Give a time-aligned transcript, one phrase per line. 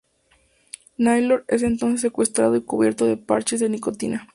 [0.97, 4.27] Naylor es entonces secuestrado y cubierto de parches de nicotina.